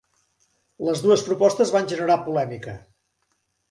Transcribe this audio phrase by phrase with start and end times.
[0.87, 2.79] Les dues propostes van generar polèmica.